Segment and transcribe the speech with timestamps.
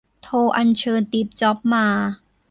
[0.23, 1.85] โทรอัญเชิญตีฟจ็อบมา